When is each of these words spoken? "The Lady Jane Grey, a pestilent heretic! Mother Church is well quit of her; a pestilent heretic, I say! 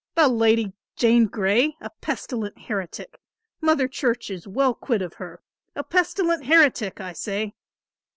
"The 0.15 0.27
Lady 0.27 0.73
Jane 0.95 1.27
Grey, 1.27 1.77
a 1.79 1.91
pestilent 2.01 2.57
heretic! 2.57 3.19
Mother 3.61 3.87
Church 3.87 4.31
is 4.31 4.47
well 4.47 4.73
quit 4.73 5.03
of 5.03 5.13
her; 5.21 5.43
a 5.75 5.83
pestilent 5.83 6.47
heretic, 6.47 6.99
I 6.99 7.13
say! 7.13 7.53